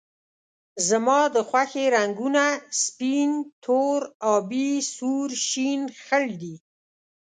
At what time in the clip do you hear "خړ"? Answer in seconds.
6.03-6.25